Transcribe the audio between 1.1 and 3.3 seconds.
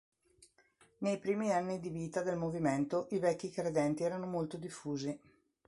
primi anni di vita del movimento i